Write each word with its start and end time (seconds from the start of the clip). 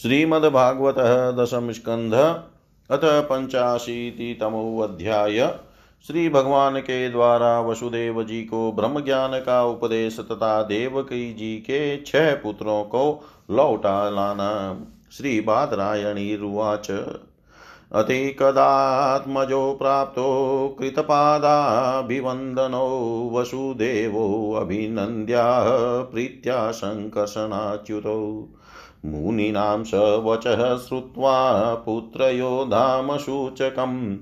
श्रीमद्भागवत 0.00 0.94
दशम 1.38 1.70
स्कंध 1.70 2.14
अथ 2.14 3.24
पंचाशीतितमोध्याय 3.24 5.58
श्री 6.04 6.28
भगवान 6.28 6.80
के 6.80 7.10
द्वारा 7.10 7.60
वसुदेव 7.60 8.22
जी 8.22 8.42
को 8.42 8.72
ब्रह्म 8.72 9.04
ज्ञान 9.04 9.40
का 9.40 9.64
उपदेश 9.64 10.20
तथा 10.20 10.62
देवकी 10.62 11.32
जी 11.32 11.60
के 11.60 12.04
छह 12.04 12.34
पुत्रों 12.34 12.84
को 12.84 13.24
लौटा 13.50 14.10
लाना 14.10 14.78
श्री 15.12 16.36
रुवाच 16.36 16.90
अतिकदात्मजो 17.92 19.72
प्राप्तो 19.72 20.76
कृतपादाभिवन्दनो 20.78 23.30
वसुदेवोऽभिनन्द्याः 23.32 25.64
प्रीत्या 26.04 26.72
सङ्कर्षणाच्युतौ 26.72 28.48
मुनीनां 29.04 29.84
स 29.84 29.94
वचः 29.94 30.76
श्रुत्वा 30.76 31.74
पुत्रयोधामसूचकम् 31.74 34.16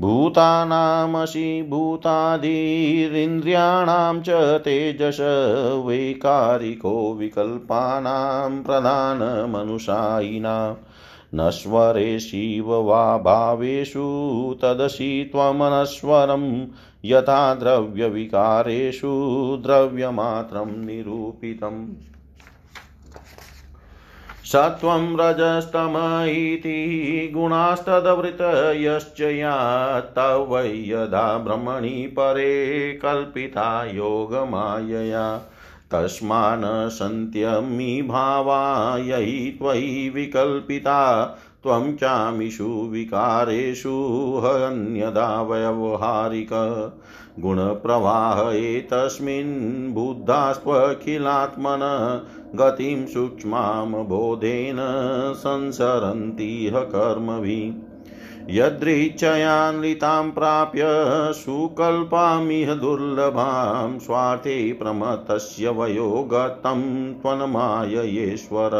भूतानामसि 0.00 1.66
भूतादिरिन्द्रियाणां 1.70 4.20
च 4.20 4.60
तेजस 4.60 5.18
वैकारिको 5.86 7.14
विकल्पानां 7.14 8.62
प्रधानमनुषायिनाम् 8.62 10.76
नश्वरे 11.34 12.18
शिव 12.18 12.74
वा 12.74 13.18
भावेषु 13.18 14.58
तदसि 14.62 15.28
त्वमनश्वरं 15.32 16.66
यथा 17.04 17.54
द्रव्यविकारेषु 17.54 19.58
द्रव्यमात्रं 19.62 20.86
निरूपितम्। 20.86 22.15
सत्वं 24.56 25.16
रजस्तम 25.20 25.94
इति 26.28 27.30
गुणास्तदवृतयश्च 27.34 29.20
या 29.20 29.56
तव 30.00 30.46
वै 30.50 30.68
यदा 30.68 31.38
ब्रह्मणि 31.38 32.14
परे 32.16 32.92
कल्पिता 33.02 33.84
योगमायया। 33.84 35.36
तस्मान् 35.90 36.90
सन्त्यमी 36.90 38.02
भावा 38.02 38.96
त्वयि 38.98 40.12
विकल्पिता 40.14 41.24
त्वं 41.66 41.96
चामिषु 41.96 42.64
विकारेषु 42.64 43.94
हन्यदा 44.44 45.42
व्यवहारिक 45.42 46.48
गुणप्रवाह 47.40 48.50
एतस्मिन् 48.50 49.94
बुद्धास्त्वखिलात्मन 49.94 51.80
गतिं 52.54 53.06
सूक्ष्मां 53.06 54.04
बोधेन 54.04 54.76
संसरन्तीह 55.36 56.80
कर्मभिः। 56.80 57.92
यदृच्छयान्वितां 58.50 60.30
प्राप्य 60.30 60.82
सुकल्पामिह 61.32 62.74
दुर्लभां 62.74 63.98
स्वार्थे 63.98 64.72
प्रमतस्य 64.72 65.68
वयो 65.68 66.28
गतं 66.32 67.14
त्वन्माययेश्वर। 67.14 68.70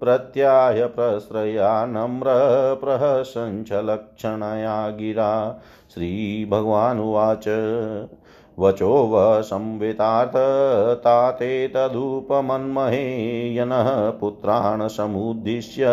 प्रत्याय 0.00 0.86
प्रश्रया 0.86 1.86
नम्र 1.86 2.26
प्रहसञ्चलक्षणया 2.84 4.88
गिरा। 4.88 5.60
श्रीभगवानुवाच 5.94 7.44
वचो 8.58 9.10
वसंवितार्थताते 9.12 11.68
तदुपमन्महे 11.68 13.56
यनः 13.56 14.10
पुत्रान् 14.10 14.88
समुद्दिश्य 14.88 15.84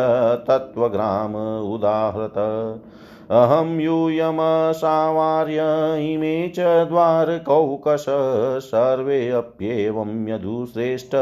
तत्त्वग्राम 0.48 1.36
उदाहृत। 1.74 2.34
अहं 3.32 3.80
यूयमसावार्य 3.80 5.60
इमे 6.14 6.48
च 6.48 6.60
द्वारकौकश 6.60 8.06
सर्वेऽप्येवं 8.60 10.30
यदुश्रेष्ठ 10.30 11.16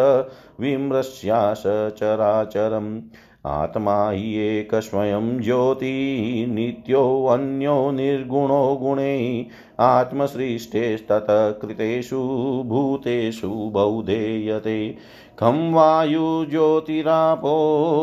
विमृश्या 0.60 1.54
सचराचरम् 1.54 3.02
आत्मा 3.48 4.10
हि 4.10 4.36
एकस्वयं 4.36 5.40
ज्योति 5.40 6.46
नित्योऽन्यो 6.50 7.92
निर्गुणो 7.92 8.80
गुणे, 8.82 9.48
आत्मसृष्टेस्ततः 9.80 11.52
कृतेषु 11.52 12.64
भूतेषु 12.66 13.48
बौधेयते 13.48 14.96
खं 15.40 15.74
वायुज्योतिरापो 15.74 17.56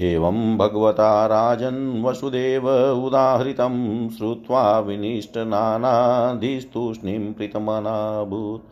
एवं 0.00 0.58
भगवता 0.58 1.26
राजन् 1.26 2.05
वसुदेव 2.05 2.69
उदाहृतं 3.06 4.08
श्रुत्वा 4.08 4.79
विनिष्टनानाधिस्तूष्णीं 4.79 7.32
प्रीतमनाभूत्। 7.32 8.62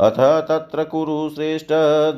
अथ 0.00 0.48
तत्र 0.48 0.84
कुरु 0.84 1.28
श्रेष्ठ 1.28 1.68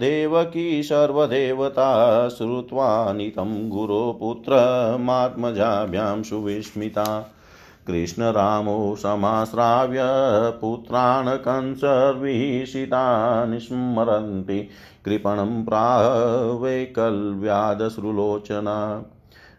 देवकी 0.01 0.83
सर्वदेवता 0.83 2.29
श्रुत्वा 2.29 3.13
नितं 3.13 3.69
गुरोपुत्रमात्मजाभ्यां 3.69 6.23
सुविस्मिता। 6.23 7.33
कृष्णरामो 7.87 8.97
समाश्राव्य 8.97 9.99
पुत्रान् 10.61 11.29
कंसर्विषितान् 11.29 13.59
स्मरन्ति। 13.59 14.69
कृपणं 15.05 15.65
प्राह 15.65 16.03
वैकल्व्यादश्रुलोचना 16.63 19.05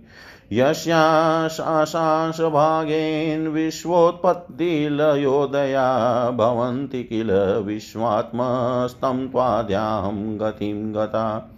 यस्याशांशभागेन 0.52 3.48
भवन्ति 6.36 7.02
किल 7.02 7.30
विश्वात्मस्तं 7.66 9.28
त्वाद्याहं 9.28 10.40
गतिं 10.40 10.94
गता। 10.94 11.51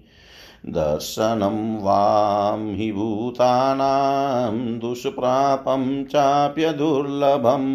दर्शनं 0.75 1.83
वां 1.83 2.75
हि 2.75 2.93
भूतानां 2.93 4.79
दुष्प्रापं 4.79 6.05
चाप्यदुर्लभं 6.05 7.67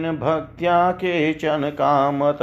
केचनोदबधवैरेण 0.05 0.39
भक्त्या 0.39 0.91
केचन 0.91 1.69
कामत, 1.69 2.39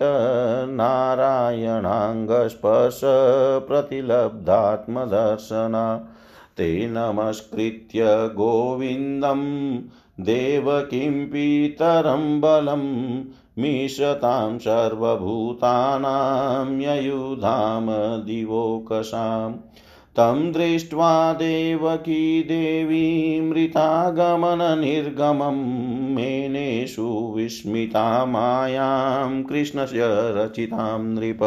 नारायणाङ्गस्पर्श 0.70 3.00
प्रतिलब्धात्मदर्शना 3.68 6.08
ते 6.56 6.86
नमस्कृत्य 6.86 8.30
गोविन्दं 8.34 9.42
देवकिं 10.24 11.26
पितरं 11.26 12.40
बलं 12.40 13.24
मिषतां 13.58 14.58
सर्वभूतानां 14.58 16.80
ययुधाम 16.80 17.86
दिवोकसाम्। 18.24 19.54
तं 20.16 20.52
दृष्ट्वा 20.52 21.32
देवकी 21.32 22.42
देवी 22.42 23.40
मृतागमननिर्गमं 23.40 26.14
मेनेषु 26.14 27.32
विस्मिता 27.36 28.24
मायां 28.24 29.42
कृष्णस्य 29.42 30.00
रचितां 30.04 31.00
नृप। 31.00 31.38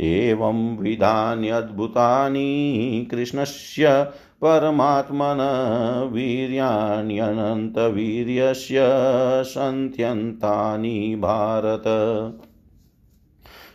एवं 0.00 0.76
विधान्यद्भुतानि 0.76 3.08
कृष्णस्य 3.10 4.06
परमात्मन 4.44 6.10
वीर्याण्यनन्तवीर्यस्य 6.12 8.76
सन्त्यन्तानि 9.44 11.16
भारत। 11.18 11.84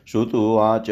श्रुतुवाच 0.07 0.89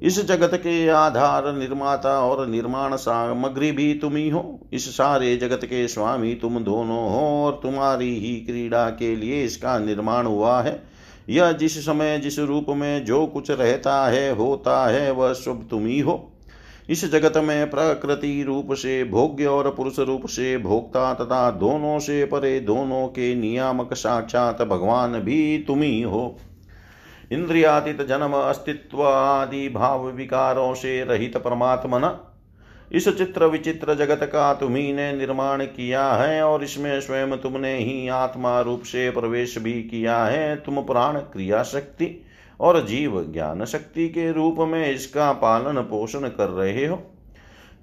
इस 0.02 0.26
जगत 0.26 0.52
के 0.54 0.90
आधार 0.90 1.54
निर्माता 1.54 2.20
और 2.20 2.48
निर्माण 2.48 2.96
सामग्री 2.96 3.72
भी 3.72 3.94
तुम 3.94 4.16
ही 4.16 4.30
हो। 4.30 4.60
इस 4.74 4.98
सारे 4.98 5.38
जगत 5.38 5.60
के 5.64 5.88
स्वामी 5.88 6.36
तुम 6.36 6.60
दोनों 6.60 7.10
हो 7.12 7.46
और 7.46 7.60
तुम्हारी 7.64 8.20
ही 8.20 8.36
क्रीड़ा 8.36 8.90
के 8.90 9.16
लिए 9.16 9.44
इसका 9.44 9.80
निर्माण 9.80 10.26
हुआ 10.26 10.62
है। 10.62 10.84
यह 11.30 11.52
जिस 11.52 11.86
समय, 11.86 12.18
जिस 12.18 12.40
रूप 12.40 12.66
में 12.70 13.06
जो 13.06 13.26
कुछ 13.26 13.52
रहता 13.52 14.08
है, 14.08 14.36
होता 14.36 14.88
है, 14.88 15.12
वह 15.12 15.34
सब 15.34 15.68
तुम 15.70 15.86
ही 15.86 16.00
हो। 16.00 16.32
इस 16.90 17.12
जगत 17.12 17.38
में 17.38 17.70
प्रकृति 17.70 18.44
रूप 18.44 18.68
से, 18.74 19.04
भोग्य 19.04 19.46
और 19.46 19.70
पुरुष 19.70 20.00
रूप 20.00 20.26
से, 20.26 20.58
भोक्ता 20.58 21.14
तथा 21.14 21.52
दोनों 21.52 22.00
से 22.00 22.26
परे, 22.26 22.60
दोनों 22.60 23.08
के 23.08 23.36
नियामक 23.36 23.94
साक्षात 23.94 24.62
भगवान 24.62 25.20
भी 25.20 25.58
तुम 25.58 25.82
ही 25.82 26.02
हो। 26.02 26.38
इंद्रियातीत 27.32 28.02
जन्म 28.02 28.34
अस्तित्व 28.34 29.04
आदि 29.04 29.70
भाव 29.70 30.08
विकारों 30.08 30.74
से 30.74 31.04
रहित 31.04 31.38
परमात्मन 31.38 32.26
इस 32.92 33.08
चित्र 33.18 33.46
विचित्र 33.46 33.94
जगत 33.96 34.24
का 34.24 34.54
तुम्ही 34.54 34.94
ने 34.94 35.12
निर्माण 35.14 35.64
किया 35.66 36.14
है 36.14 36.42
और 36.44 36.64
इसमें 36.64 37.02
स्वयं 37.02 37.38
तुमने 37.38 37.78
ही 37.78 38.08
आत्मा 38.08 38.62
रूप 38.62 38.84
से 38.84 39.10
प्रवेश 39.10 39.58
भी 39.58 39.74
किया 39.74 40.24
है। 40.26 40.56
तुम 40.56 40.82
प्राण 40.82 41.20
क्रिया 41.20 41.64
शक्ति 41.64 42.26
और 42.60 42.86
जीव 42.86 43.22
ज्ञान 43.34 43.66
शक्ति 43.66 44.10
के 44.10 44.32
रूप 44.32 44.56
में 44.60 44.92
इसका 44.92 45.32
पालन 45.34 45.82
पोषण 45.82 46.28
कर 46.28 46.50
रहे 46.50 46.86
हो। 46.86 46.96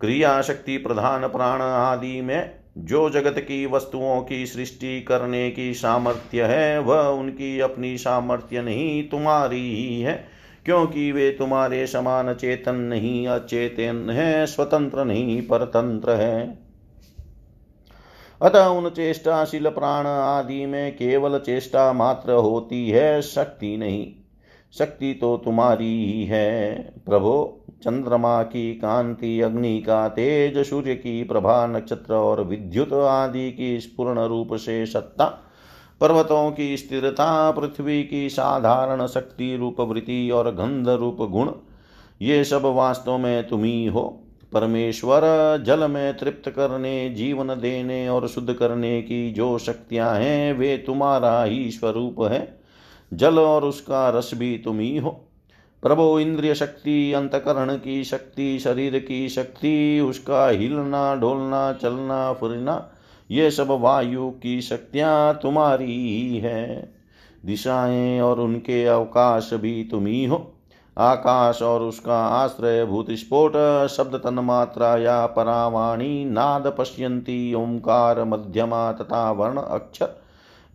क्रिया 0.00 0.40
शक्ति 0.42 0.76
प्रधान 0.76 1.28
प्राण 1.28 1.62
आदि 1.62 2.20
में 2.20 2.65
जो 2.78 3.10
जगत 3.10 3.38
की 3.38 3.66
वस्तुओं 3.66 4.22
की 4.22 4.46
सृष्टि 4.46 5.02
करने 5.02 5.50
की 5.50 5.74
सामर्थ्य 5.74 6.42
है, 6.42 6.78
वह 6.78 7.00
उनकी 7.00 7.60
अपनी 7.60 7.98
सामर्थ्य 7.98 8.62
नहीं, 8.62 9.08
तुम्हारी 9.08 9.76
ही 9.76 10.00
है। 10.00 10.28
क्योंकि 10.64 11.12
वे 11.12 11.30
तुम्हारे 11.30 11.86
समान 11.86 12.34
चेतन 12.34 12.74
नहीं, 12.74 13.28
अचेतन 13.28 14.10
है, 14.10 14.46
स्वतंत्र 14.46 15.04
नहीं, 15.04 15.42
परतंत्र 15.42 16.10
है। 16.10 16.58
अतः 18.42 18.66
उन 18.66 18.90
चेष्टाशील 18.90 19.70
प्राण 19.70 20.06
आदि 20.06 20.66
में 20.66 20.96
केवल 20.96 21.38
चेष्टा 21.38 21.92
मात्र 21.92 22.32
होती 22.32 22.88
है, 22.88 23.22
शक्ति 23.22 23.76
नहीं। 23.76 24.12
शक्ति 24.78 25.18
तो 25.20 25.36
तुम्हारी 25.36 26.12
ही 26.12 26.24
है, 26.24 26.82
प्रभो। 27.06 27.65
चंद्रमा 27.86 28.42
की 28.42 28.74
कांति, 28.74 29.40
अग्नि 29.40 29.80
का 29.80 30.08
तेज, 30.08 30.58
सूर्य 30.58 30.94
की 30.94 31.24
प्रभा 31.24 31.66
नक्षत्र 31.66 32.14
और 32.14 32.44
विद्युत 32.44 32.92
आदि 32.92 33.52
की 33.52 33.80
स्पूर्ण 33.80 34.20
रूप 34.20 34.54
से 34.54 34.86
सत्ता, 34.86 35.24
पर्वतों 36.00 36.52
की 36.52 36.76
स्थिरता, 36.76 37.50
पृथ्वी 37.50 38.04
की 38.04 38.28
साधारण 38.28 39.06
शक्ति 39.06 39.56
रूप 39.56 39.80
वृत्ति 39.80 40.30
और 40.30 40.50
गंध 40.50 40.88
रूप 40.88 41.16
गुण, 41.20 41.52
ये 42.22 42.44
सब 42.44 42.62
वास्तव 42.62 43.18
में 43.18 43.48
तुम्ही 43.48 43.86
हो। 43.86 44.22
परमेश्वर, 44.52 45.20
जल 45.66 45.90
में 45.90 46.16
तृप्त 46.16 46.50
करने, 46.50 47.10
जीवन 47.10 47.48
देने 47.48 48.08
और 48.08 48.28
शुद्ध 48.28 48.52
करने 48.52 49.02
की 49.02 49.30
जो 49.30 49.58
शक्तियाँ 49.58 50.14
हैं, 50.14 50.58
वे 50.58 50.76
तुम्हारा 50.76 51.42
ही 51.42 51.70
स्वरूप 51.70 52.16
है। 52.20 52.60
जल 53.14 53.38
और 53.38 53.64
उसका 53.64 54.10
रस 54.10 54.30
भी 54.34 54.58
तुम 54.58 54.78
ही 54.78 54.96
हो। 54.96 55.25
प्रभो 55.86 56.20
इंद्रिय 56.20 56.54
शक्ति, 56.54 57.12
अंतकरण 57.12 57.76
की 57.76 58.04
शक्ति, 58.04 58.58
शरीर 58.58 58.98
की 58.98 59.28
शक्ति, 59.28 60.00
उसका 60.00 60.48
हिलना, 60.48 61.14
डोलना, 61.14 61.72
चलना, 61.72 62.32
फिरना, 62.32 62.88
ये 63.30 63.50
सब 63.50 63.68
वायु 63.70 64.30
की 64.30 64.60
शक्तियाँ 64.60 65.38
तुम्हारी 65.42 66.08
ही 66.08 66.38
है। 66.38 66.94
दिशाएँ 67.44 68.20
और 68.20 68.40
उनके 68.40 68.84
अवकाश 68.84 69.50
भी 69.54 69.88
तुम 69.90 70.06
ही 70.06 70.24
हो। 70.24 70.52
आकाश 70.98 71.62
और 71.62 71.82
उसका 71.82 72.26
आश्रय 72.26 72.84
भूत 72.84 73.06
स्फोट 73.10 73.52
शब्द 73.86 74.14
तन्मात्रा 74.14 74.96
या 74.96 75.26
परावाणी, 75.26 76.24
नाद 76.24 76.74
पश्यंती, 76.78 77.54
ओंकार, 77.54 78.24
मध्यमा 78.24 78.92
तथा 78.92 79.30
वर्ण 79.30 79.58
अक्षर। 79.58 80.15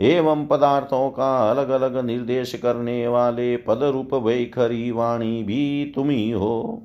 एवं 0.02 0.46
पदार्थों 0.46 1.10
का 1.10 1.52
अलग 1.52 1.70
अलग 1.70 2.06
निर्देश 2.06 2.54
करने 2.54 3.08
वाले 3.08 3.58
पद 3.58 3.84
रूप 3.84 4.14
वैखरी 4.14 4.92
वाणी 4.92 5.44
भी 5.44 5.92
तुम 5.96 6.10
ही 6.10 6.32
हो। 6.32 6.84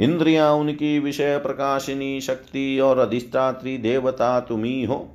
इंद्रिया 0.00 0.52
उनकी 0.52 0.98
विषय 0.98 1.38
प्रकाशिनी 1.38 2.20
शक्ति 2.20 2.80
और 2.80 2.98
अधिष्ठात्री 2.98 3.78
देवता 3.78 4.40
तुम 4.40 4.64
ही 4.64 4.84
हो। 4.84 5.08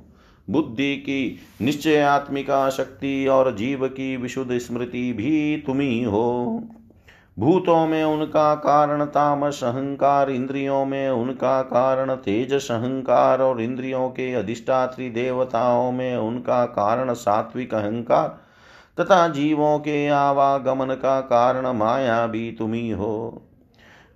बुद्धि 0.50 0.96
की 0.96 1.38
निश्चयात्मिका 1.62 2.70
शक्ति 2.70 3.26
और 3.26 3.56
जीव 3.56 3.86
की 3.88 4.16
विशुद्ध 4.16 4.58
स्मृति 4.58 5.12
भी 5.12 5.56
तुम 5.56 5.80
ही 5.80 6.02
हो। 6.02 6.62
भूतों 7.38 7.86
में 7.86 8.04
उनका 8.04 8.54
कारण 8.54 9.04
तामस, 9.04 9.64
अहंकार, 9.64 10.30
इंद्रियों 10.30 10.84
में 10.84 11.10
उनका 11.10 11.62
कारण 11.62 12.14
तेज 12.14 12.52
अहंकार 12.52 13.42
और 13.42 13.60
इंद्रियों 13.60 14.08
के 14.08 14.34
अधिष्ठात्री 14.34 15.10
देवताओं 15.10 15.92
में 15.92 16.16
उनका 16.16 16.64
कारण 16.64 17.14
सात्विक 17.14 17.74
अहंकार 17.74 18.28
तथा 19.00 19.28
जीवों 19.28 19.78
के 19.78 20.08
आवागमन 20.08 20.86
का 20.86 21.20
कारण 21.20 21.66
माया 21.66 22.26
भी 22.26 22.52
तुम्ही 22.52 22.90
हो। 22.90 23.42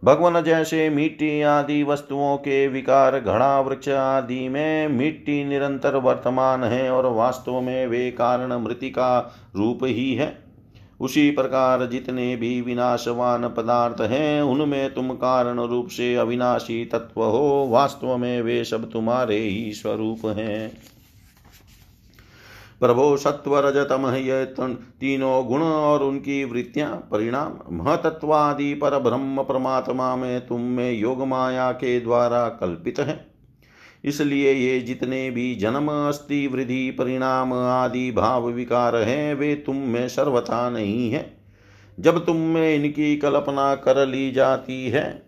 भगवान 0.05 0.43
जैसे 0.43 0.91
मिट्टी 0.91 1.43
आदि 1.43 1.83
वस्तुओं 1.83 2.37
के 2.37 2.69
विकार, 2.69 3.21
घड़ा, 3.21 3.61
वृक्ष 3.61 3.89
आदि 3.89 4.49
में 4.49 4.89
मिट्टी 4.89 5.45
निरंतर 5.45 5.97
वर्तमान 5.97 6.65
है 6.65 6.91
और 6.91 7.07
वास्तव 7.07 7.61
में 7.61 7.87
वे 7.87 8.11
कारण 8.11 8.53
मृतिका 8.53 9.35
रूप 9.57 9.79
ही 9.83 10.15
है। 10.15 10.44
उसी 11.05 11.31
प्रकार 11.31 11.87
जितने 11.87 12.37
भी 12.37 12.61
विनाशवान 12.61 13.49
पदार्थ 13.49 14.01
हैं, 14.01 14.43
उनमें 14.43 14.95
तुम 14.95 15.11
कारण 15.11 15.61
रूप 15.61 15.89
से 15.89 16.15
अविनाशी 16.15 16.85
तत्व 16.85 17.23
हो। 17.23 17.67
वास्तव 17.69 18.17
में 18.17 18.43
वे 18.43 18.65
सब 18.65 18.91
तुम्हारे 18.91 19.39
ही 19.39 19.73
स्वरूप 19.73 20.27
हैं। 20.27 20.73
प्रभो 22.81 23.17
सत्व 23.17 23.59
रजतम 23.59 24.07
ये 24.15 24.45
तीनों 25.01 25.47
गुण 25.47 25.63
और 25.63 26.03
उनकी 26.03 26.45
वृत्तियाँ, 26.45 27.09
परिणाम, 27.11 27.59
महतत्वादि 27.73 28.75
पर 28.75 28.99
ब्रह्म 28.99 29.43
परमात्मा 29.43 30.17
में 30.17 30.47
तुम 30.47 30.61
में 30.61 30.93
योग 30.93 31.23
माया 31.23 31.73
के 31.73 32.01
द्वारा 32.01 32.49
कल्पित 32.49 33.01
है। 33.01 33.34
इसलिए 34.05 34.53
ये 34.53 34.81
जितने 34.81 35.31
भी 35.31 35.55
जन्म 35.55 35.91
अस्थि 35.91 36.47
वृद्धि, 36.47 36.91
परिणाम 36.91 37.53
आदि 37.53 38.11
भाव 38.11 38.49
विकार 38.49 38.97
हैं, 38.97 39.35
वे 39.35 39.55
तुम 39.55 39.77
में 39.77 40.09
सर्वथा 40.09 40.71
नहीं 40.71 41.11
है। 41.11 41.37
जब 42.01 42.25
तुम 42.25 42.37
में 42.37 42.75
इनकी 42.75 43.17
कल्पना 43.17 43.75
कर 43.75 44.07
ली 44.07 44.31
जाती 44.33 44.89
है, 44.89 45.23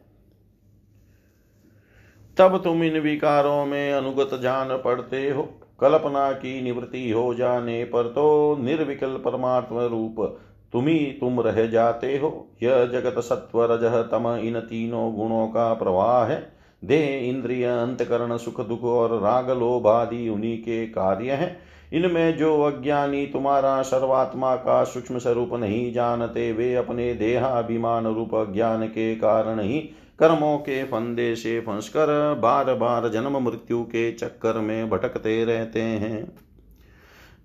तब 2.36 2.60
तुम 2.64 2.82
इन 2.82 2.98
विकारों 3.00 3.66
में 3.66 3.92
अनुगत 3.92 4.40
जान 4.42 4.68
पड़ते 4.68 5.30
हो। 5.30 5.42
कल्पना 5.80 6.32
की 6.32 6.60
निवृत्ति 6.62 7.10
हो 7.10 7.34
जाने 7.34 7.84
पर 7.84 8.02
तो 8.02 8.56
निर्विकल 8.60 9.08
परमात्म 9.08 9.78
रूप 9.78 10.40
तुम 10.72 10.86
ही 10.86 10.98
तुम 10.98 11.40
रह 11.40 11.66
जाते 11.66 12.16
हो। 12.18 12.48
यह 12.62 12.84
जगत 12.84 13.20
सत्व 13.20 13.64
रज 13.64 13.84
तम, 14.10 14.40
इन 14.44 14.60
तीनों 14.60 15.14
गुणों 15.14 15.46
का 15.48 15.74
प्रवाह 15.74 16.24
है। 16.24 16.55
देह 16.86 17.28
इंद्रिय, 17.28 17.64
अंतकरण, 17.64 18.36
सुख, 18.36 18.68
दुख 18.68 18.82
और 18.82 19.20
राग, 19.20 19.50
लोभ 19.50 19.86
आदि 19.86 20.28
उन्हीं 20.28 20.58
के 20.58 20.86
कार्य 20.86 21.32
हैं। 21.32 21.66
इनमें 21.92 22.36
जो 22.36 22.62
अज्ञानी 22.62 23.26
तुम्हारा 23.26 23.82
सर्वात्मा 23.82 24.56
का 24.56 24.84
सूक्ष्म 24.84 25.18
स्वरूप 25.18 25.50
नहीं 25.52 25.92
जानते, 25.92 26.52
वे 26.52 26.74
अपने 26.74 27.14
देहाभिमान 27.14 28.06
रूप 28.06 28.30
ज्ञान 28.54 28.86
के 28.86 29.14
कारण 29.14 29.60
ही 29.60 29.78
कर्मों 30.18 30.58
के 30.58 30.84
फंदे 30.84 31.36
से 31.36 31.60
फंसकर 31.60 32.34
बार 32.42 32.74
बार 32.74 33.08
जन्म 33.08 33.38
मृत्यु 33.38 33.82
के 33.82 34.12
चक्कर 34.12 34.58
में 34.58 34.90
भटकते 34.90 35.44
रहते 35.44 35.80
हैं। 35.80 36.38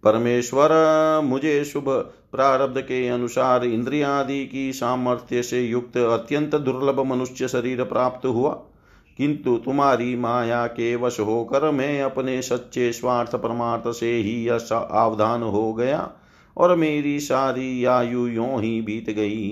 परमेश्वर, 0.03 0.69
मुझे 1.23 1.63
शुभ 1.63 1.89
प्रारब्ध 2.31 2.81
के 2.81 3.07
अनुसार 3.07 3.63
इंद्रियादि 3.63 4.45
की 4.45 4.73
सामर्थ्य 4.73 5.43
से 5.43 5.61
युक्त 5.61 5.97
अत्यंत 5.97 6.55
दुर्लभ 6.55 6.99
मनुष्य 6.99 7.47
शरीर 7.47 7.83
प्राप्त 7.83 8.25
हुआ। 8.25 8.65
किंतु 9.17 9.55
तुम्हारी 9.57 10.15
माया 10.15 10.65
के 10.67 10.95
वश 10.95 11.19
होकर 11.19 11.69
मैं 11.71 12.01
अपने 12.01 12.41
सच्चे 12.41 12.91
स्वार्थ 12.91 13.35
परमार्थ 13.35 13.91
से 13.95 14.11
ही 14.13 14.47
आवधान 14.47 15.41
हो 15.41 15.73
गया 15.73 16.09
और 16.57 16.75
मेरी 16.75 17.19
सारी 17.19 17.85
आयु 17.85 18.27
यो 18.27 18.57
ही 18.57 18.81
बीत 18.81 19.09
गई। 19.09 19.49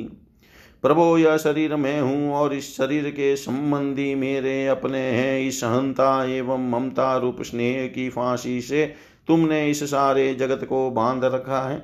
प्रभो, 0.84 1.18
यह 1.18 1.38
शरीर 1.38 1.76
मैं 1.76 2.00
हूँ 2.02 2.34
और 2.34 2.54
इस 2.54 2.78
शरीर 2.78 3.10
के 3.10 3.36
संबंधी 3.36 4.16
मेरे 4.16 4.68
अपने 4.68 5.00
हैं 5.00 5.40
इस 5.42 5.60
सहनता 5.62 6.24
एवं 6.26 6.70
ममता 6.70 7.16
रूप 7.18 7.42
स्नेह 7.42 7.88
की 7.88 8.10
फांसी 8.10 8.62
से 8.62 8.86
तुमने 9.28 9.70
इस 9.70 9.84
सारे 9.84 10.34
जगत 10.34 10.64
को 10.66 10.90
बाँध 10.92 11.24
रखा 11.24 11.62
है। 11.70 11.82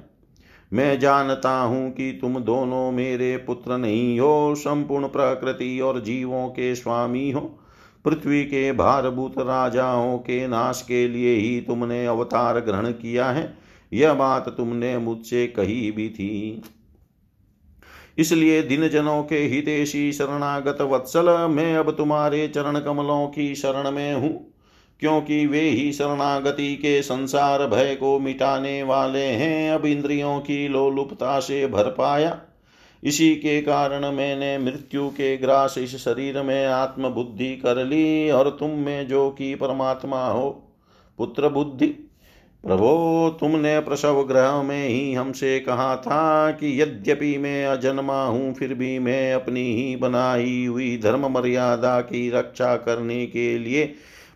मैं 0.73 0.99
जानता 0.99 1.51
हूँ 1.51 1.91
कि 1.91 2.11
तुम 2.21 2.39
दोनों 2.39 2.91
मेरे 2.91 3.35
पुत्र 3.37 3.77
नहीं 3.77 4.19
हो, 4.19 4.55
संपूर्ण 4.55 5.07
प्रकृति 5.07 5.79
और 5.79 6.01
जीवों 6.01 6.47
के 6.47 6.75
स्वामी 6.75 7.31
हो। 7.31 7.59
पृथ्वी 8.05 8.43
के 8.43 8.71
भारभूत 8.71 9.37
राजाओं 9.39 10.17
के 10.17 10.47
नाश 10.47 10.81
के 10.81 11.07
लिए 11.07 11.35
ही 11.35 11.59
तुमने 11.61 12.05
अवतार 12.05 12.59
ग्रहण 12.59 12.91
किया 12.91 13.25
है। 13.25 13.53
यह 13.91 14.13
बात 14.13 14.49
तुमने 14.49 14.97
मुझसे 14.97 15.45
कही 15.47 15.91
भी 15.91 16.09
थी। 16.09 16.61
इसलिए 18.17 18.61
दिन 18.61 18.87
जनों 18.87 19.23
के 19.23 19.37
हितेशी 19.37 20.11
शरणागत 20.13 20.81
वत्सल, 20.81 21.29
मैं 21.49 21.75
अब 21.75 21.91
तुम्हारे 21.91 22.47
चरण 22.47 22.79
कमलों 22.79 23.27
की 23.27 23.55
शरण 23.55 23.91
में 23.91 24.13
हूँ, 24.13 24.53
क्योंकि 24.99 25.45
वे 25.45 25.61
ही 25.61 25.91
शरणागति 25.93 26.75
के 26.75 27.01
संसार 27.01 27.65
भय 27.67 27.95
को 27.95 28.19
मिटाने 28.19 28.83
वाले 28.83 29.23
हैं। 29.23 29.71
अब 29.71 29.85
इंद्रियों 29.85 30.39
की 30.39 30.67
लोलुपता 30.67 31.39
से 31.39 31.65
भर 31.67 31.89
पाया। 31.89 32.37
इसी 33.03 33.35
के 33.35 33.59
कारण 33.61 34.05
मैंने 34.11 34.57
मृत्यु 34.57 35.07
के 35.09 35.35
ग्रास 35.37 35.77
इस 35.77 35.95
शरीर 35.95 36.41
में 36.41 36.65
आत्म 36.65 37.09
बुद्धि 37.09 37.55
कर 37.55 37.83
ली, 37.85 38.29
और 38.29 38.49
तुम 38.49 38.69
में 38.79 39.07
जो 39.07 39.29
कि 39.29 39.53
परमात्मा 39.55 40.25
हो, 40.27 40.49
पुत्र 41.19 41.49
बुद्धि। 41.49 41.87
प्रभो, 42.63 43.29
तुमने 43.39 43.79
प्रसव 43.79 44.21
ग्रह 44.23 44.61
में 44.61 44.87
ही 44.87 45.13
हमसे 45.13 45.59
कहा 45.59 45.95
था 45.95 46.51
कि 46.51 46.81
यद्यपि 46.81 47.37
मैं 47.37 47.65
अजन्मा 47.65 48.23
हूँ, 48.23 48.53
फिर 48.53 48.73
भी 48.73 48.97
मैं 48.99 49.33
अपनी 49.33 49.61
ही 49.73 49.95
बनाई 49.95 50.65
हुई 50.65 50.97
धर्म 50.97 51.27
मर्यादा 51.31 51.99
की 52.01 52.29
रक्षा 52.29 52.75
करने 52.77 53.25
के 53.25 53.57
लिए 53.59 53.85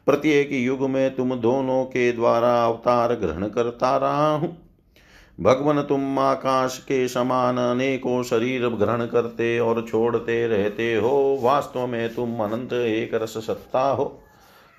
प्रत्येक 0.08 0.50
युग 0.54 0.90
में 0.90 1.16
तुम 1.16 1.36
दोनों 1.36 1.84
के 1.86 2.12
द्वारा 2.12 2.54
अवतार 2.66 3.14
ग्रहण 3.16 3.48
करता 3.48 3.96
रहा 3.98 4.32
हूँ। 4.32 4.58
भगवान 5.40 5.82
तुम 5.82 6.20
आकाश 6.20 6.78
के 6.78 7.08
समान 7.08 7.58
अनेकों 7.58 8.24
शरीर 8.24 8.68
ग्रहण 8.68 9.06
करते 9.06 9.60
और 9.60 9.86
छोड़ते 9.90 10.48
रहते 10.48 10.96
हो। 10.96 11.40
वास्तव 11.42 11.88
में 11.88 12.14
तुम 12.14 12.40
अनंत 12.40 12.74
एक 12.74 13.14
रस 13.14 13.38
सत्ता 13.38 13.82
हो। 13.82 14.24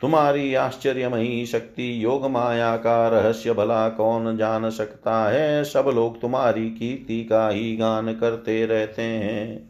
तुम्हारी 0.01 0.55
आश्चर्यमयी 0.55 1.46
शक्ति, 1.46 2.05
योग 2.05 2.27
माया 2.27 2.77
का 2.77 3.09
रहस्य 3.09 3.53
भला 3.53 3.88
कौन 3.88 4.37
जान 4.37 4.70
सकता 4.70 5.29
है? 5.29 5.64
सब 5.64 5.92
लोग 5.94 6.20
तुम्हारी 6.20 6.70
कीर्ति 6.70 7.25
का 7.25 7.49
ही 7.49 7.77
गान 7.77 8.12
करते 8.12 8.66
रहते 8.66 9.03
हैं। 9.03 9.69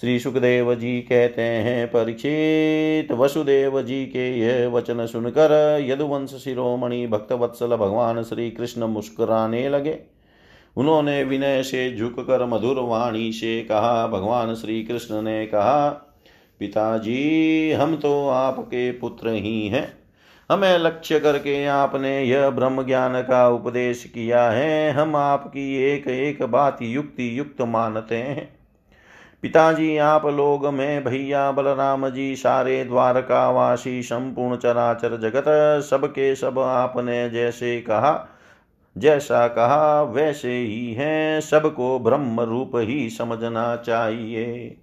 श्री 0.00 0.18
सुखदेव 0.18 0.74
जी 0.74 1.00
कहते 1.00 1.42
हैं, 1.42 1.86
परीक्षित 1.88 3.12
वसुदेव 3.12 3.82
जी 3.82 4.06
के 4.06 4.38
यह 4.38 4.68
वचन 4.68 5.06
सुनकर 5.06 5.78
यदुवंश 5.80 6.30
शिरोमणि 6.30 7.06
भक्तवत्सल 7.06 7.76
भगवान 7.76 8.22
श्री 8.22 8.50
कृष्ण 8.50 8.84
मुस्कुराने 8.84 9.68
लगे। 9.68 9.98
उन्होंने 10.76 11.24
विनय 11.24 11.62
से 11.62 11.96
झुककर 11.96 12.46
मधुर 12.46 12.80
वाणी 12.80 13.32
से 13.32 13.62
कहा, 13.62 14.06
भगवान 14.06 14.54
श्री 14.54 14.82
कृष्ण 14.82 15.22
ने 15.22 15.46
कहा, 15.46 15.88
पिताजी, 16.58 17.72
हम 17.72 17.96
तो 17.96 18.28
आपके 18.28 18.92
पुत्र 18.92 19.28
ही 19.28 19.68
हैं। 19.68 19.98
हमें 20.50 20.78
लक्ष्य 20.78 21.20
करके 21.20 21.66
आपने 21.66 22.24
यह 22.24 22.50
ब्रह्म 22.50 22.86
ज्ञान 22.86 23.22
का 23.22 23.48
उपदेश 23.48 24.04
किया 24.04 24.50
है। 24.50 24.92
हम 24.92 25.16
आपकी 25.16 25.76
एक 25.76 26.08
एक 26.08 26.42
बात 26.42 26.78
युक्ति 26.82 27.38
युक्त 27.38 27.62
मानते 27.62 28.16
हैं। 28.16 28.53
पिताजी, 29.44 29.96
आप 29.96 30.26
लोग, 30.26 30.66
में 30.66 31.04
भैया, 31.04 31.52
बलराम 31.52 32.08
जी, 32.08 32.36
सारे 32.36 32.84
द्वारकावासी 32.84 34.02
संपूर्ण 34.02 34.56
चराचर 34.56 35.16
जगत, 35.16 35.44
सबके 35.82 36.34
सब 36.34 36.58
आपने 36.58 37.30
जैसे 37.30 37.80
कहा, 37.80 38.28
जैसा 38.98 39.48
कहा, 39.48 40.02
वैसे 40.02 40.52
ही 40.52 40.92
है, 40.92 41.40
सबको 41.40 41.98
ब्रह्म 41.98 42.40
रूप 42.40 42.72
ही 42.74 43.10
समझना 43.10 43.76
चाहिए। 43.76 44.76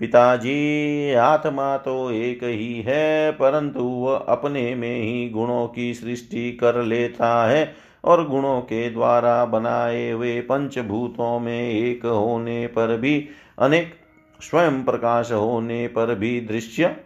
पिताजी, 0.00 1.14
आत्मा 1.14 1.76
तो 1.76 2.10
एक 2.10 2.40
ही 2.44 2.80
है, 2.80 3.30
परंतु 3.30 3.80
वह 3.80 4.16
अपने 4.16 4.74
में 4.74 5.02
ही 5.02 5.28
गुणों 5.28 5.68
की 5.68 5.94
सृष्टि 5.94 6.52
कर 6.52 6.82
लेता 6.82 7.48
है 7.48 7.74
और 8.04 8.28
गुणों 8.28 8.60
के 8.60 8.90
द्वारा 8.90 9.44
बनाए 9.44 10.10
हुए 10.10 10.40
पंचभूतों 10.40 11.40
में 11.40 11.70
एक 11.70 12.06
होने 12.06 12.66
पर 12.66 12.96
भी 12.96 13.28
अनेक 13.58 13.94
स्वयं 14.40 14.84
प्रकाश 14.84 15.32
होने 15.32 15.88
पर 15.88 16.14
भी 16.14 16.40
दृश्य, 16.40 16.96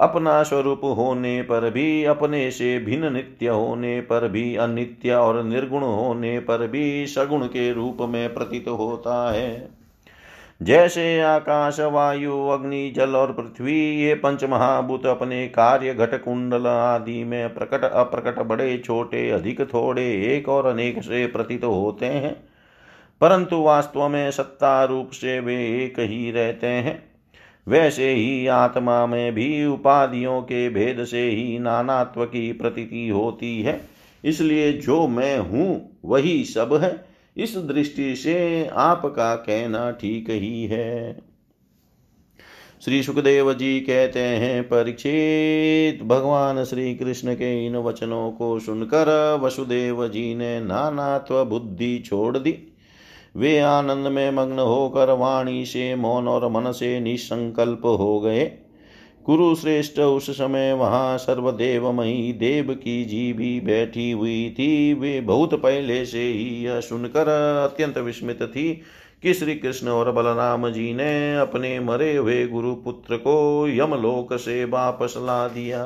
अपना 0.00 0.42
स्वरूप 0.42 0.80
होने 0.84 1.42
पर 1.42 1.70
भी, 1.70 2.04
अपने 2.04 2.50
से 2.50 2.78
भिन्न 2.78 3.12
नित्य 3.12 3.48
होने 3.48 4.00
पर 4.00 4.28
भी, 4.28 4.56
अनित्य 4.56 5.12
और 5.12 5.42
निर्गुण 5.42 5.82
होने 5.82 6.40
पर 6.40 6.66
भी 6.66 7.06
सगुण 7.06 7.46
के 7.46 7.72
रूप 7.72 7.98
में 8.00 8.34
प्रतीत 8.34 8.68
होता 8.68 9.32
है। 9.32 9.68
जैसे 10.62 11.20
आकाश, 11.20 11.80
वायु, 11.80 12.46
अग्नि, 12.48 12.92
जल 12.96 13.16
और 13.16 13.32
पृथ्वी, 13.32 14.02
ये 14.02 14.14
पंच 14.14 14.44
महाभूत 14.44 15.06
अपने 15.06 15.48
कार्य 15.48 15.94
घट 15.94 16.24
कुंडल 16.24 16.66
आदि 16.66 17.24
में 17.24 17.54
प्रकट, 17.54 17.84
अप्रकट, 17.84 18.38
बड़े, 18.38 18.78
छोटे, 18.78 19.30
अधिक, 19.30 19.60
थोड़े, 19.60 20.36
एक 20.36 20.48
और 20.48 20.66
अनेक 20.66 21.02
से 21.02 21.26
प्रतीत 21.26 21.64
होते 21.64 22.06
हैं। 22.06 22.49
परंतु 23.20 23.56
वास्तव 23.56 24.08
में 24.08 24.30
सत्ता 24.30 24.84
रूप 24.84 25.10
से 25.10 25.40
वे 25.40 25.84
एक 25.84 26.00
ही 26.00 26.30
रहते 26.30 26.66
हैं। 26.66 27.10
वैसे 27.68 28.14
ही 28.14 28.46
आत्मा 28.46 29.06
में 29.06 29.34
भी 29.34 29.66
उपाधियों 29.66 30.42
के 30.42 30.68
भेद 30.68 31.04
से 31.04 31.30
ही 31.30 31.58
नानात्व 31.58 32.24
की 32.24 32.52
प्रतीति 32.52 33.08
होती 33.08 33.62
है। 33.62 33.80
इसलिए 34.24 34.72
जो 34.72 35.08
मैं 35.08 35.38
हूँ, 35.38 35.98
वही 36.04 36.44
सब 36.44 36.74
है। 36.74 37.04
इस 37.36 37.56
दृष्टि 37.56 38.16
से 38.16 38.68
आपका 38.72 39.34
कहना 39.34 39.90
ठीक 39.90 40.30
ही 40.30 40.64
है। 40.64 41.22
श्री 42.84 43.02
सुखदेव 43.02 43.54
जी 43.54 43.80
कहते 43.80 44.20
हैं, 44.20 44.62
परीक्षित, 44.62 46.02
भगवान 46.02 46.64
श्री 46.64 46.94
कृष्ण 46.94 47.34
के 47.34 47.66
इन 47.66 47.76
वचनों 47.76 48.30
को 48.30 48.58
सुनकर 48.58 49.38
वसुदेव 49.42 50.08
जी 50.08 50.34
ने 50.34 50.60
नानात्व 50.60 51.44
बुद्धि 51.44 51.98
छोड़ 51.98 52.38
दी। 52.38 52.69
वे 53.36 53.58
आनंद 53.58 54.06
में 54.06 54.30
मग्न 54.30 54.58
होकर 54.58 55.12
वाणी 55.12 55.64
से 55.66 55.94
मौन 55.94 56.28
और 56.28 56.48
मन 56.48 56.72
से 56.72 57.00
निसंकल्प 57.00 57.86
हो 57.86 58.20
गए। 58.20 58.44
कुरुश्रेष्ठ 59.26 59.98
उस 59.98 60.30
समय 60.30 60.72
वहाँ 60.72 61.18
सर्वदेवमयी 61.18 62.32
देव 62.32 62.74
की 62.74 63.04
जी 63.04 63.32
भी 63.32 63.60
बैठी 63.60 64.10
हुई 64.10 64.50
थी। 64.58 64.94
वे 64.94 65.20
बहुत 65.20 65.54
पहले 65.54 66.04
से 66.04 66.22
ही 66.22 66.64
यह 66.64 66.80
सुनकर 66.80 67.28
अत्यंत 67.64 67.98
विस्मित 67.98 68.42
थी 68.42 68.72
कि 69.22 69.34
श्री 69.34 69.54
कृष्ण 69.54 69.88
और 69.88 70.12
बलराम 70.12 70.68
जी 70.68 70.94
ने 70.94 71.36
अपने 71.36 71.80
मरे 71.80 72.16
हुए 72.16 72.46
गुरु 72.46 72.74
पुत्र 72.74 73.16
को 73.16 73.68
यमलोक 73.68 74.34
से 74.34 74.64
वापस 74.64 75.14
ला 75.18 75.48
दिया। 75.48 75.84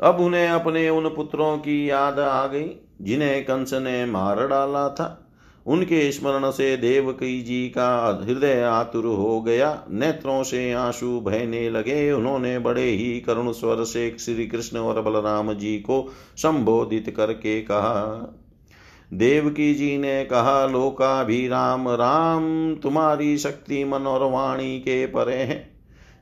अब 0.00 0.20
उन्हें 0.20 0.48
अपने 0.48 0.88
उन 0.88 1.08
पुत्रों 1.08 1.56
की 1.58 1.90
याद 1.90 2.18
आ 2.18 2.46
गई, 2.46 2.70
जिन्हें 3.02 3.44
कंस 3.44 3.74
ने 3.74 4.04
मार 4.06 4.46
डाला 4.48 4.88
था। 4.88 5.23
उनके 5.66 6.12
स्मरण 6.12 6.50
से 6.50 6.76
देवकी 6.76 7.42
जी 7.42 7.68
का 7.68 8.20
हृदय 8.24 8.62
आतुर 8.62 9.04
हो 9.04 9.42
गया। 9.42 9.84
नेत्रों 9.90 10.42
से 10.42 10.72
आँसू 10.72 11.20
बहने 11.20 11.70
लगे। 11.70 12.12
उन्होंने 12.12 12.58
बड़े 12.58 12.90
ही 12.90 13.20
करुण 13.20 13.52
स्वर 13.52 13.84
से 13.84 14.16
श्री 14.20 14.46
कृष्ण 14.46 14.78
और 14.78 15.02
बलराम 15.02 15.52
जी 15.52 15.76
को 15.76 16.12
संबोधित 16.36 17.14
करके 17.16 17.60
कहा। 17.60 18.30
देवकी 19.14 19.74
जी 19.74 19.98
ने 19.98 20.24
कहा 20.24 20.66
लोका 20.66 21.24
भी 21.24 21.48
राम 21.48 21.88
राम, 21.88 22.74
तुम्हारी 22.74 23.38
शक्ति 23.38 23.84
मन 23.84 24.02
और 24.02 24.30
वाणी 24.30 24.78
के 24.78 25.06
परे 25.06 25.36
है। 25.36 25.73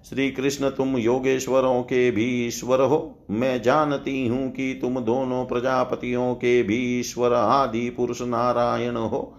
श्री 0.09 0.31
कृष्ण 0.31 0.69
तुम 0.71 0.97
योगेश्वरों 0.97 1.83
के 1.83 2.11
भी 2.11 2.47
ईश्वर 2.47 2.81
हो। 2.81 3.27
मैं 3.31 3.63
जानती 3.63 4.27
हूँ 4.27 4.51
कि 4.51 4.79
तुम 4.81 5.01
दोनों 5.01 5.45
प्रजापतियों 5.45 6.35
के 6.35 6.63
भी 6.63 7.01
ईश्वर 7.01 7.33
आदि 7.33 7.91
पुरुष 7.91 8.23
नारायण 8.23 8.97
हो। 8.97 9.35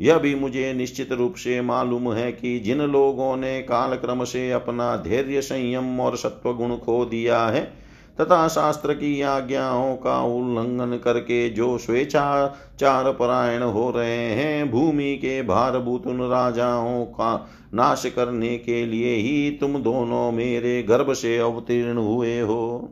यह 0.00 0.18
भी 0.18 0.34
मुझे 0.34 0.72
निश्चित 0.72 1.12
रूप 1.12 1.34
से 1.34 1.60
मालूम 1.60 2.12
है 2.12 2.32
कि 2.32 2.58
जिन 2.58 2.80
लोगों 2.80 3.36
ने 3.36 3.62
कालक्रम 3.62 4.24
से 4.24 4.50
अपना 4.50 4.96
धैर्य 4.96 5.42
संयम 5.42 6.00
और 6.00 6.16
सत्व 6.16 6.52
गुण 6.52 6.76
खो 6.76 7.04
दिया 7.04 7.46
है 7.46 7.81
तथा 8.22 8.48
शास्त्र 8.48 8.94
की 8.94 9.22
आज्ञाओं 9.22 9.96
का 9.96 10.22
उल्लंघन 10.22 10.96
करके 10.96 11.50
जो 11.50 11.78
स्वेच्छाचार 11.78 13.12
परायण 13.12 13.62
हो 13.62 13.90
रहे 13.90 14.30
हैं, 14.30 14.70
भूमि 14.70 15.14
के 15.16 15.42
भारभूत 15.42 16.06
उन 16.06 16.20
राजाओं 16.20 17.04
का 17.04 17.50
नाश 17.74 18.06
करने 18.06 18.58
के 18.58 18.86
लिए 18.86 19.14
ही 19.14 19.50
तुम 19.50 19.78
दोनों 19.78 20.32
मेरे 20.32 20.82
गर्भ 20.82 21.12
से 21.12 21.38
अवतीर्ण 21.38 21.98
हुए 21.98 22.40
हो। 22.40 22.90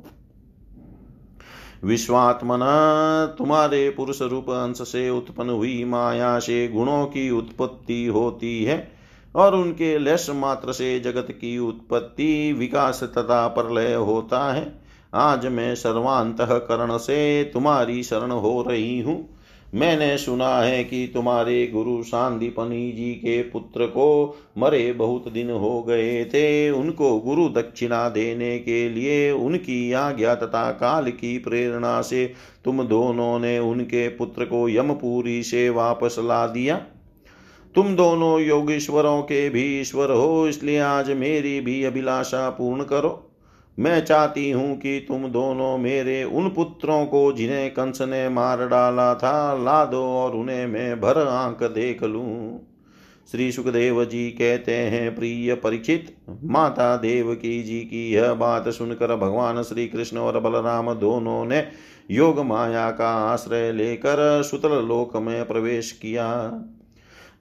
विश्वात्मना, 1.84 3.26
तुम्हारे 3.26 3.90
पुरुष 3.90 4.22
रूप 4.22 4.50
अंश 4.50 4.76
से 4.76 5.10
उत्पन्न 5.10 5.50
हुई 5.50 5.84
माया 5.84 6.38
से 6.38 6.68
गुणों 6.68 7.06
की 7.06 7.30
उत्पत्ति 7.30 8.06
होती 8.06 8.64
है 8.64 8.92
और 9.34 9.54
उनके 9.54 9.98
लेश 9.98 10.30
मात्र 10.30 10.72
से 10.72 11.00
जगत 11.00 11.26
की 11.30 11.58
उत्पत्ति, 11.58 12.52
विकास 12.52 13.02
तथा 13.02 13.48
प्रलय 13.48 13.94
होता 13.94 14.52
है। 14.52 14.79
आज 15.12 15.46
मैं 15.46 15.74
सर्वांत 15.74 16.36
करण 16.40 16.96
से 16.96 17.44
तुम्हारी 17.44 18.02
शरण 18.02 18.30
हो 18.30 18.62
रही 18.62 19.00
हूँ। 19.00 19.28
मैंने 19.74 20.16
सुना 20.18 20.48
है 20.58 20.82
कि 20.84 21.10
तुम्हारे 21.14 21.66
गुरु 21.66 22.02
सांदीपनी 22.02 22.90
जी 22.92 23.12
के 23.14 23.40
पुत्र 23.42 23.86
को 23.86 24.36
मरे 24.58 24.92
बहुत 24.92 25.28
दिन 25.32 25.50
हो 25.50 25.82
गए 25.82 26.24
थे। 26.24 26.70
उनको 26.70 27.18
गुरु 27.18 27.48
दक्षिणा 27.48 28.08
देने 28.08 28.58
के 28.58 28.88
लिए 28.88 29.30
उनकी 29.30 29.92
आज्ञा 29.92 30.34
तथा 30.34 30.70
काल 30.72 31.10
की 31.10 31.38
प्रेरणा 31.38 32.00
से 32.02 32.26
तुम 32.64 32.82
दोनों 32.82 33.38
ने 33.38 33.58
उनके 33.58 34.08
पुत्र 34.08 34.44
को 34.44 34.68
यमपुरी 34.68 35.42
से 35.42 35.68
वापस 35.70 36.16
ला 36.18 36.46
दिया। 36.46 36.76
तुम 37.74 37.94
दोनों 37.96 38.40
योगेश्वरों 38.40 39.20
के 39.22 39.48
भी 39.50 39.80
ईश्वर 39.80 40.10
हो, 40.10 40.46
इसलिए 40.48 40.78
आज 40.78 41.10
मेरी 41.10 41.60
भी 41.60 41.82
अभिलाषा 41.84 42.48
पूर्ण 42.50 42.84
करो। 42.84 43.29
मैं 43.78 44.04
चाहती 44.04 44.50
हूँ 44.50 44.76
कि 44.76 44.98
तुम 45.08 45.26
दोनों 45.28 45.76
मेरे 45.78 46.22
उन 46.24 46.48
पुत्रों 46.48 47.04
को 47.06 47.32
जिन्हें 47.32 47.70
कंस 47.70 48.00
ने 48.02 48.28
मार 48.28 48.66
डाला 48.68 49.14
था 49.14 49.54
ला 49.54 49.84
दो 49.84 50.02
और 50.04 50.34
उन्हें 50.36 50.66
मैं 50.66 51.00
भर 51.00 51.18
आँख 51.18 51.62
देख 51.64 52.02
लूँ। 52.02 52.60
श्री 53.32 53.50
सुखदेव 53.52 54.04
जी 54.04 54.30
कहते 54.30 54.74
हैं, 54.74 55.14
प्रिय 55.14 55.54
परिचित 55.54 56.14
माता 56.44 56.96
देवकी 56.96 57.62
जी 57.62 57.80
की 57.80 58.10
यह 58.12 58.32
बात 58.34 58.68
सुनकर 58.68 59.14
भगवान 59.16 59.62
श्री 59.62 59.86
कृष्ण 59.88 60.18
और 60.18 60.40
बलराम 60.40 60.92
दोनों 60.94 61.44
ने 61.44 61.66
योग 62.10 62.40
माया 62.40 62.90
का 62.90 63.08
आश्रय 63.24 63.72
लेकर 63.72 64.42
सुतल 64.42 64.84
लोक 64.86 65.16
में 65.16 65.44
प्रवेश 65.44 65.92
किया। 65.92 66.28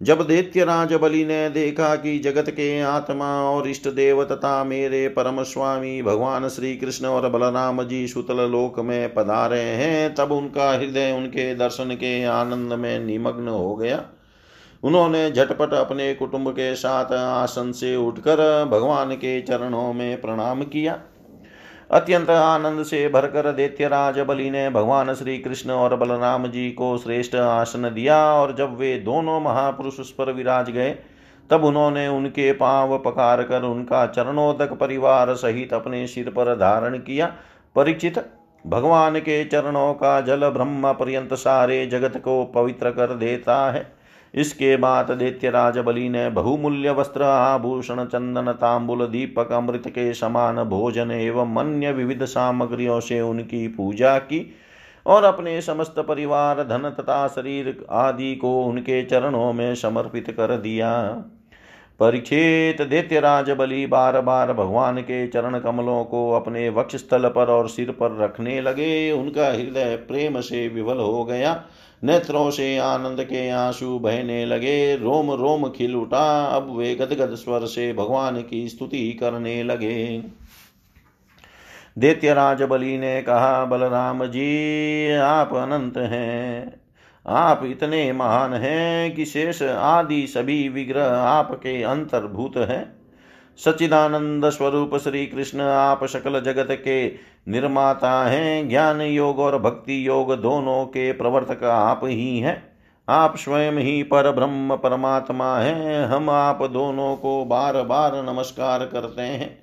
जब 0.01 0.21
दैत्यराज 0.27 0.93
बलि 0.93 1.23
ने 1.25 1.49
देखा 1.49 1.95
कि 1.95 2.17
जगत 2.19 2.49
के 2.49 2.79
आत्मा 2.81 3.25
और 3.41 3.67
इष्ट 3.67 3.87
देव 3.87 4.23
तथा 4.23 4.63
मेरे 4.63 5.07
परम 5.07 5.41
स्वामी 5.43 6.01
भगवान 6.01 6.47
श्री 6.49 6.75
कृष्ण 6.77 7.05
और 7.05 7.29
बलराम 7.29 7.83
जी 7.83 8.07
सुतल 8.07 8.41
लोक 8.51 8.79
में 8.79 9.13
पधारे 9.13 9.59
हैं, 9.59 10.15
तब 10.15 10.31
उनका 10.31 10.71
हृदय 10.71 11.11
उनके 11.11 11.53
दर्शन 11.55 11.95
के 11.95 12.23
आनंद 12.23 12.73
में 12.73 12.99
निमग्न 12.99 13.47
हो 13.47 13.75
गया। 13.75 14.03
उन्होंने 14.83 15.31
झटपट 15.31 15.73
अपने 15.73 16.13
कुटुंब 16.13 16.49
के 16.49 16.73
साथ 16.75 17.11
आसन 17.13 17.71
से 17.71 17.95
उठकर 17.95 18.65
भगवान 18.65 19.13
के 19.13 19.41
चरणों 19.41 19.93
में 19.93 20.21
प्रणाम 20.21 20.63
किया। 20.63 20.99
अत्यंत 21.91 22.29
आनंद 22.29 22.83
से 22.83 23.07
भरकर 23.09 23.51
दैत्यराज 23.51 24.19
बलि 24.19 24.49
ने 24.49 24.69
भगवान 24.69 25.13
श्री 25.13 25.37
कृष्ण 25.37 25.71
और 25.71 25.95
बलराम 25.95 26.47
जी 26.47 26.69
को 26.71 26.97
श्रेष्ठ 26.97 27.35
आसन 27.35 27.89
दिया 27.89 28.17
और 28.33 28.55
जब 28.55 28.77
वे 28.77 28.95
दोनों 28.99 29.39
महापुरुष 29.41 29.99
उस 29.99 30.11
पर 30.11 30.31
विराज 30.31 30.69
गए, 30.69 30.89
तब 31.49 31.63
उन्होंने 31.63 32.07
उनके 32.07 32.51
पाँव 32.53 32.97
पकार 32.97 33.43
कर 33.43 33.63
उनका 33.63 34.05
चरणोदक 34.07 34.73
परिवार 34.73 35.33
सहित 35.35 35.73
अपने 35.73 36.05
सिर 36.07 36.29
पर 36.29 36.55
धारण 36.55 36.97
किया। 36.97 37.33
परिचित 37.75 38.25
भगवान 38.65 39.19
के 39.19 39.43
चरणों 39.45 39.93
का 39.93 40.19
जल 40.21 40.49
ब्रह्म 40.49 40.93
पर्यंत 40.93 41.33
सारे 41.33 41.85
जगत 41.85 42.17
को 42.17 42.43
पवित्र 42.45 42.91
कर 42.91 43.13
देता 43.13 43.71
है। 43.71 43.98
इसके 44.33 44.77
बाद 44.77 45.11
दैत्यराज 45.11 45.77
बलि 45.77 46.09
ने 46.09 46.29
बहुमूल्य 46.29 46.91
वस्त्र, 46.91 47.23
आभूषण, 47.23 48.05
चंदन, 48.05 48.51
तांबुल, 48.51 49.05
दीपक, 49.07 49.51
अमृत 49.51 49.87
के 49.87 50.13
समान 50.13 50.63
भोजन 50.63 51.11
एवं 51.11 51.55
अन्य 51.55 51.91
विविध 51.91 52.25
सामग्रियों 52.25 52.99
से 52.99 53.21
उनकी 53.21 53.67
पूजा 53.67 54.17
की 54.17 54.55
और 55.05 55.23
अपने 55.23 55.61
समस्त 55.61 55.95
परिवार, 55.99 56.63
धन 56.63 56.89
तथा 56.99 57.27
शरीर 57.27 57.85
आदि 57.91 58.35
को 58.35 58.63
उनके 58.63 59.03
चरणों 59.03 59.53
में 59.53 59.75
समर्पित 59.75 60.31
कर 60.31 60.57
दिया। 60.57 60.91
परीक्षित 61.99 62.81
दैत्यराज 62.81 63.49
बलि 63.49 63.85
बार 63.85 64.21
बार 64.21 64.53
भगवान 64.53 65.01
के 65.01 65.27
चरण 65.27 65.59
कमलों 65.59 66.03
को 66.03 66.31
अपने 66.31 66.69
वक्ष 66.69 66.95
स्थल 66.95 67.27
पर 67.27 67.47
और 67.47 67.69
सिर 67.69 67.91
पर 67.91 68.17
रखने 68.17 68.61
लगे। 68.61 69.11
उनका 69.11 69.47
हृदय 69.47 69.95
प्रेम 70.07 70.39
से 70.41 70.67
विवल 70.67 70.97
हो 70.97 71.23
गया। 71.25 71.53
नेत्रों 72.03 72.51
से 72.51 72.77
आनंद 72.77 73.23
के 73.23 73.49
आँसू 73.49 73.99
बहने 73.99 74.45
लगे, 74.45 74.95
रोम 74.95 75.31
रोम 75.31 75.69
खिल 75.69 75.95
उठा, 75.95 76.45
अब 76.45 76.77
वे 76.77 76.95
गदगद 76.95 77.35
स्वर 77.35 77.65
से 77.65 77.93
भगवान 77.93 78.41
की 78.41 78.69
स्तुति 78.69 79.13
करने 79.13 79.63
लगे। 79.63 80.23
दैत्यराज 81.97 82.61
बलि 82.61 82.97
ने 82.97 83.21
कहा, 83.21 83.65
बलराम 83.65 84.25
जी, 84.25 85.11
आप 85.11 85.53
अनंत 85.53 85.97
हैं, 85.97 86.81
आप 87.25 87.61
इतने 87.63 88.11
महान 88.13 88.53
हैं 88.53 89.15
कि 89.15 89.25
शेष 89.25 89.61
आदि 89.63 90.27
सभी 90.27 90.69
विग्रह 90.69 91.07
आपके 91.07 91.83
अंतर्भूत 91.83 92.57
हैं। 92.57 92.98
सचिदानंद 93.65 94.49
स्वरूप 94.49 94.95
श्री 94.95 95.25
कृष्ण, 95.25 95.61
आप 95.61 96.03
सकल 96.03 96.41
जगत 96.41 96.67
के 96.71 97.07
निर्माता 97.47 98.23
हैं। 98.23 98.69
ज्ञान 98.69 99.01
योग 99.01 99.39
और 99.39 99.57
भक्ति 99.57 100.07
योग 100.07 100.35
दोनों 100.35 100.85
के 100.85 101.11
प्रवर्तक 101.11 101.63
आप 101.63 102.01
ही 102.03 102.39
हैं। 102.39 102.77
आप 103.09 103.37
स्वयं 103.37 103.71
ही 103.71 104.03
पर 104.03 104.31
ब्रह्म 104.31 104.75
परमात्मा 104.75 105.57
हैं। 105.57 106.05
हम 106.05 106.29
आप 106.29 106.63
दोनों 106.63 107.15
को 107.15 107.45
बार 107.45 107.81
बार 107.81 108.23
नमस्कार 108.23 108.79
करते 108.85 109.21
हैं। 109.21 109.59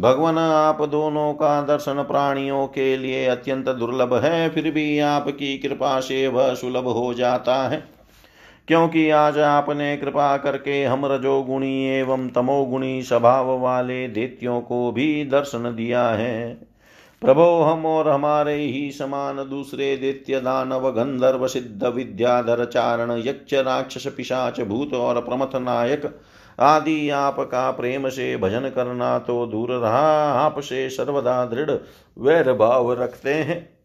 भगवान, 0.00 0.38
आप 0.38 0.82
दोनों 0.82 1.32
का 1.32 1.62
दर्शन 1.62 2.02
प्राणियों 2.02 2.66
के 2.66 2.96
लिए 2.96 3.26
अत्यंत 3.26 3.68
दुर्लभ 3.68 4.14
है। 4.14 4.48
फिर 4.48 4.70
भी 4.70 4.98
आपकी 4.98 5.58
कृपा 5.58 6.00
से 6.00 6.28
वह 6.28 6.54
सुलभ 6.54 6.84
हो 6.84 7.14
जाता 7.14 7.68
है। 7.68 7.99
क्योंकि 8.70 9.10
आज 9.10 9.38
आपने 9.38 9.96
कृपा 9.96 10.36
करके 10.36 10.84
हम 10.84 11.06
रजोगुणी 11.06 11.72
एवं 11.88 12.28
तमोगुणी 12.28 13.02
स्वभाव 13.02 13.48
वाले 13.60 14.08
देत्यों 14.08 14.60
को 14.60 14.92
भी 14.92 15.24
दर्शन 15.24 15.62
दिया 15.76 16.06
है। 16.08 16.54
प्रभो, 17.22 17.60
हम 17.62 17.86
और 17.86 18.08
हमारे 18.08 18.54
ही 18.54 18.90
समान 18.90 19.36
दूसरे 19.50 19.96
दैत्य 19.96 20.40
दानव 20.40 20.90
गंधर्व 20.90 21.46
सिद्ध 21.46 21.84
विद्याधर 21.86 22.64
चारण 22.64 23.10
यक्ष 23.18 23.54
राक्षस 23.54 24.06
पिशाच 24.06 24.60
भूत 24.60 24.94
और 24.94 25.20
प्रमथ 25.20 25.56
नायक 25.56 26.20
आदि 26.58 27.10
आपका 27.10 27.70
प्रेम 27.70 28.08
से 28.08 28.36
भजन 28.36 28.68
करना 28.68 29.18
तो 29.18 29.46
दूर 29.46 29.72
रहा। 29.72 30.06
आपसे 30.40 30.88
सर्वदा 30.90 31.44
दृढ़ 31.46 31.70
वैर 32.18 32.52
भाव 32.52 32.92
रखते 32.92 33.34
हैं। 33.34 33.79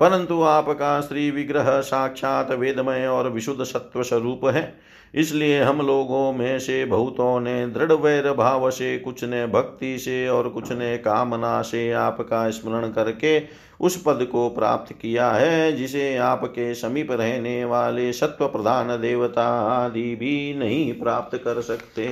परंतु 0.00 0.42
आपका 0.42 1.00
श्री 1.00 1.30
विग्रह 1.30 1.80
साक्षात 1.80 2.50
वेदमय 2.50 3.06
और 3.06 3.30
विशुद्ध 3.30 3.64
सत्व 3.64 4.02
स्वरूप 4.02 4.44
है। 4.44 4.72
इसलिए 5.14 5.62
हम 5.62 5.80
लोगों 5.80 6.32
में 6.32 6.58
से 6.58 6.84
बहुतों 6.84 7.40
ने 7.40 7.66
दृढ़ 7.66 7.92
वैर 7.92 8.32
भाव 8.32 8.70
से, 8.70 8.98
कुछ 8.98 9.24
ने 9.24 9.46
भक्ति 9.46 9.98
से 9.98 10.28
और 10.28 10.48
कुछ 10.48 10.72
ने 10.72 10.96
कामना 10.98 11.62
से 11.62 11.90
आपका 11.92 12.50
स्मरण 12.50 12.90
करके 12.90 13.40
उस 13.80 14.02
पद 14.02 14.26
को 14.32 14.48
प्राप्त 14.48 14.92
किया 14.92 15.30
है, 15.30 15.72
जिसे 15.72 16.16
आपके 16.16 16.74
समीप 16.74 17.12
रहने 17.12 17.64
वाले 17.64 18.12
सत्व 18.12 18.46
प्रधान 18.46 18.88
देवता 19.00 19.48
आदि 19.70 20.14
भी 20.14 20.54
नहीं 20.54 20.92
प्राप्त 20.92 21.36
कर 21.36 21.60
सकते। 21.60 22.06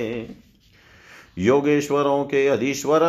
योगेश्वरों 1.39 2.23
के 2.23 2.47
अधीश्वर 2.47 2.99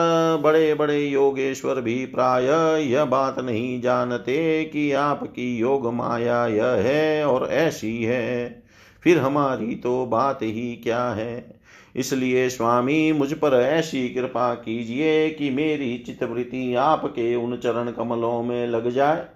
बड़े 0.42 0.74
बड़े 0.74 0.98
योगेश्वर 1.00 1.80
भी 1.80 2.06
प्राय 2.06 2.44
यह 2.82 3.04
बात 3.04 3.38
नहीं 3.38 3.80
जानते 3.80 4.64
कि 4.64 4.92
आपकी 4.92 5.58
योग 5.58 5.94
माया 5.94 6.46
यह 6.46 6.66
है 6.66 7.26
और 7.26 7.48
ऐसी 7.48 8.04
है। 8.04 8.62
फिर 9.04 9.18
हमारी 9.18 9.74
तो 9.74 10.06
बात 10.06 10.38
ही 10.42 10.80
क्या 10.82 11.08
है? 11.10 11.60
इसलिए 11.96 12.48
स्वामी, 12.48 13.12
मुझ 13.12 13.32
पर 13.32 13.54
ऐसी 13.54 14.08
कृपा 14.08 14.54
कीजिए 14.54 15.30
कि 15.30 15.50
मेरी 15.50 15.98
चित्तवृत्ति 15.98 16.74
आपके 16.74 17.34
उन 17.34 17.56
चरण 17.56 17.90
कमलों 17.90 18.42
में 18.42 18.66
लग 18.66 18.90
जाए। 18.90 19.26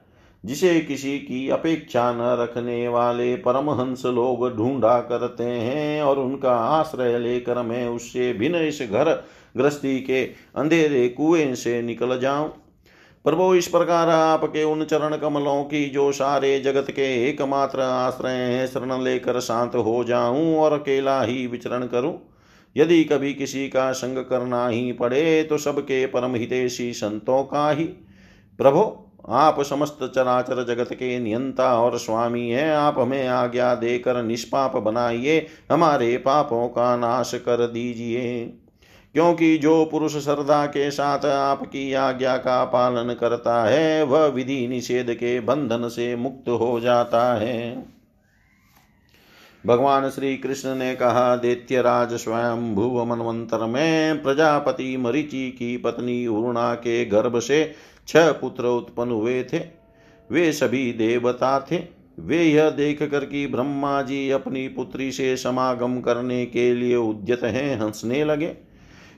जिसे 0.45 0.81
किसी 0.81 1.19
की 1.19 1.49
अपेक्षा 1.49 2.13
न 2.13 2.37
रखने 2.41 2.89
वाले 2.89 3.35
परमहंस 3.37 4.07
लोग 4.07 4.57
ढूंढा 4.57 4.99
करते 5.01 5.45
हैं 5.45 6.03
और 6.03 6.19
उनका 6.19 6.55
आश्रय 6.55 7.19
लेकर 7.19 7.63
मैं 7.63 7.87
उससे 7.89 8.33
भिन्न 8.33 8.57
इस 8.57 8.83
घर 8.83 9.13
गृहस्थी 9.57 10.01
के 10.01 10.25
अंधेरे 10.57 11.09
कुएँ 11.09 11.55
से 11.55 11.81
निकल 11.83 12.19
जाऊँ। 12.21 12.49
प्रभो, 13.25 13.55
इस 13.55 13.69
प्रकार 13.69 14.09
आपके 14.09 14.65
उन 14.65 14.85
चरण 14.85 15.17
कमलों 15.17 15.63
की 15.65 15.85
जो 15.87 16.11
सारे 16.13 16.59
जगत 16.61 16.91
के 16.91 17.29
एकमात्र 17.29 17.81
आश्रय 17.81 18.31
हैं, 18.31 18.67
शरण 18.67 19.03
लेकर 19.03 19.41
शांत 19.41 19.75
हो 19.75 20.03
जाऊँ 20.05 20.57
और 20.57 20.73
अकेला 20.73 21.23
ही 21.23 21.47
विचरण 21.47 21.87
करूँ। 21.87 22.19
यदि 22.77 23.05
कभी 23.05 23.35
किसी 23.35 23.69
का 23.69 23.93
संग 23.93 24.19
करना 24.19 24.67
ही 24.69 24.93
पड़े 24.93 25.43
तो 25.43 25.59
सबके 25.59 26.07
परम 26.07 26.35
हितेशी 26.35 26.93
संतों 26.93 27.43
का 27.45 27.71
ही। 27.71 27.85
प्रभु 28.59 28.81
आप 29.29 29.61
समस्त 29.61 30.13
चराचर 30.15 30.65
जगत 30.65 30.93
के 30.93 31.19
नियंता 31.19 31.81
और 31.81 31.99
स्वामी 31.99 32.49
हैं। 32.51 32.73
आप 32.73 32.99
हमें 32.99 33.29
आज्ञा 33.29 33.75
देकर 33.75 34.23
निष्पाप 34.23 34.77
बनाइए। 34.77 35.47
हमारे 35.73 36.17
पापों 36.17 36.69
का 36.69 36.97
नाश 36.97 37.35
कर 37.35 37.67
दीजिए। 37.67 38.45
क्योंकि 39.15 39.59
जो 39.59 39.85
पुरुष 39.85 40.17
श्रद्धा 40.17 40.67
के 40.67 40.91
साथ 40.91 41.25
आपकी 41.25 41.95
आज्ञा 41.95 42.37
का 42.37 42.65
पालन 42.65 43.15
करता 43.15 43.65
है, 43.65 44.03
वह 44.03 44.27
विधि 44.27 44.69
निषेध 44.69 45.15
के 45.15 45.41
बंधन 45.41 45.89
से 45.89 46.17
मुक्त 46.17 46.49
हो 46.49 46.81
जाता 46.81 47.35
है। 47.35 47.87
भगवान 49.67 50.09
श्री 50.11 50.37
कृष्ण 50.37 50.75
ने 50.75 50.95
कहा 50.95 51.37
दैत्यराज 51.37 52.15
स्वयं 52.15 52.75
भुव 52.75 53.05
मनवंतर 53.05 53.67
में 53.67 54.23
प्रजापति 54.23 54.97
मरीचि 54.97 55.51
की 55.51 55.77
पत्नी 55.77 56.27
उर्णा 56.27 56.75
के 56.75 57.05
गर्भ 57.05 57.39
से 57.39 57.73
छह 58.09 58.33
पुत्र 58.33 58.65
उत्पन्न 58.65 59.11
हुए 59.11 59.43
थे। 59.43 59.59
वे 60.31 60.53
सभी 60.53 60.93
देवता 60.93 61.67
थे। 61.73 61.81
वे 62.21 62.43
यह 62.45 62.71
देख 62.71 63.03
कर 63.03 63.25
कि 63.25 63.47
ब्रह्मा 63.47 64.03
जी 64.03 64.31
अपनी 64.31 64.69
पुत्री 64.69 65.13
से 65.13 65.37
समागम 65.37 66.01
करने 66.01 66.47
के 66.47 66.75
लिए 66.75 66.97
उद्यत 66.97 67.43
हैं, 67.43 67.81
हंसने 67.81 68.25
लगे। 68.25 68.57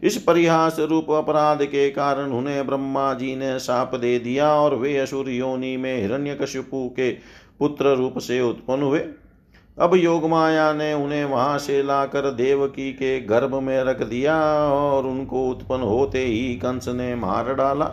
इस 0.02 0.16
परिहास 0.18 0.76
रूप 0.80 1.11
अपराध 1.11 1.64
के 1.64 1.90
कारण 1.90 2.30
उन्हें 2.30 2.66
ब्रह्मा 2.66 3.14
जी 3.14 3.37
ने 3.37 3.59
साप 3.59 3.94
दे 3.94 4.18
दिया 4.18 4.54
और 4.54 4.74
वे 4.74 4.96
असुर 4.98 5.30
योनि 5.30 5.76
में 5.76 6.00
हिरण्यकशिपु 6.00 6.88
के 6.88 7.11
पुत्र 7.59 7.96
रूप 7.96 8.18
से 8.18 8.40
उत्पन्न 8.40 8.83
हुए। 8.83 9.00
अब 9.78 9.94
योग 9.94 10.24
माया 10.28 10.72
ने 10.72 10.92
उन्हें 10.94 11.24
वहाँ 11.24 11.58
से 11.58 11.82
लाकर 11.82 12.30
देवकी 12.30 12.92
के 12.92 13.18
गर्भ 13.20 13.54
में 13.54 13.82
रख 13.84 14.02
दिया 14.02 14.37
और 14.66 15.06
उनको 15.06 15.48
उत्पन्न 15.50 15.82
होते 15.82 16.18
ही 16.18 16.54
कंस 16.54 16.88
ने 16.88 17.14
मार 17.14 17.52
डाला। 17.54 17.84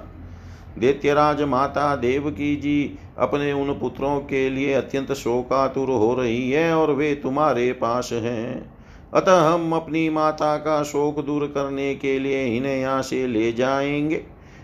दैत्यराज 0.80 1.42
माता 1.42 1.96
देवकी 1.96 2.56
जी 2.56 2.98
अपने 3.18 3.52
उन 3.54 3.74
पुत्रों 3.74 4.20
के 4.20 4.50
लिए 4.50 4.74
अत्यंत 4.74 5.12
शोकातुर 5.14 5.90
हो 5.90 6.14
रही 6.16 6.52
है 6.52 6.74
और 6.76 6.92
वे 6.92 7.14
तुम्हारे 7.16 7.72
पास 7.72 8.10
हैं। 8.14 8.76
अतः 9.14 9.42
हम 9.44 9.74
अपनी 9.74 10.10
माता 10.10 10.56
का 10.58 10.82
शोक 10.84 11.26
दूर 11.26 11.46
करने 11.48 11.94
के 11.96 12.18
लिए 12.20 12.46
इन्हें 12.58 12.78
यहाँ 12.78 13.02
से 13.02 13.26
ले 13.28 13.52
जाएँगे। 13.54 14.24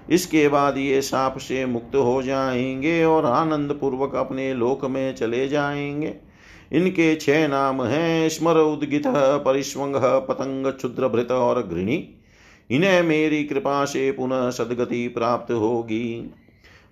इसके 0.10 0.48
बाद 0.48 0.78
ये 0.78 1.02
साप 1.02 1.38
से 1.38 1.66
मुक्त 1.66 1.96
हो 1.96 2.22
जाएँगे 2.24 3.04
और 3.06 3.26
आनंद 3.26 3.78
पूर्वक 3.82 4.16
अपने 4.16 4.54
लोक 4.54 4.86
में 4.86 5.16
चले 5.16 5.48
जाएँगे। 5.48 6.16
इनके 6.72 7.16
छह 7.16 7.48
नाम 7.48 7.82
हैं 7.84 8.30
स्मर 8.30 8.58
उद्गित 8.58 9.04
परिस्वंग 9.46 9.96
पतंग, 10.30 10.68
क्षुद्र 10.68 11.08
भृत 11.08 11.32
और 11.32 11.62
घृणी 11.64 12.10
इन्हें 12.70 13.02
मेरी 13.04 13.44
कृपा 13.44 13.84
से 13.86 14.12
पुनः 14.12 14.50
सदगति 14.50 15.08
प्राप्त 15.08 15.52
होगी। 15.52 16.34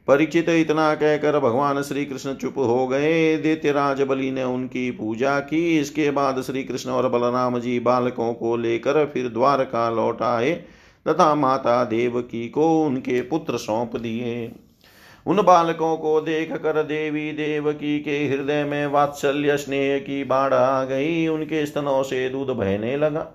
परीक्षित 0.07 0.49
इतना 0.49 0.93
कहकर 0.95 1.39
भगवान 1.39 1.81
श्री 1.81 2.05
कृष्ण 2.05 2.33
चुप 2.33 2.57
हो 2.57 2.87
गए। 2.87 3.37
दैत्यराज 3.37 4.01
बलि 4.01 4.31
ने 4.31 4.43
उनकी 4.43 4.89
पूजा 4.91 5.39
की। 5.39 5.79
इसके 5.79 6.09
बाद 6.11 6.41
श्री 6.41 6.63
कृष्ण 6.63 6.89
और 6.89 7.09
बलराम 7.09 7.59
जी 7.59 7.79
बालकों 7.79 8.33
को 8.33 8.55
लेकर 8.57 9.05
फिर 9.05 9.27
द्वारका 9.29 9.89
लौट 9.89 10.21
आए। 10.21 10.53
तथा 11.05 11.33
माता 11.35 11.83
देवकी 11.83 12.47
को 12.49 12.83
उनके 12.83 13.21
पुत्र 13.21 13.57
सौंप 13.57 13.95
दिए। 13.95 14.51
उन 15.27 15.41
बालकों 15.41 15.97
को 15.97 16.21
देख 16.21 16.53
कर 16.53 16.83
देवी 16.83 17.31
देवकी 17.31 17.99
के 17.99 18.17
हृदय 18.27 18.63
में 18.63 18.87
वात्सल्य 18.87 19.57
स्नेह 19.57 19.97
की 19.99 20.23
बाढ़ 20.23 20.53
आ 20.53 20.83
गई। 20.83 21.27
उनके 21.27 21.65
स्तनों 21.65 22.03
से 22.03 22.29
दूध 22.29 22.47
बहने 22.47 22.97
लगा। 22.97 23.27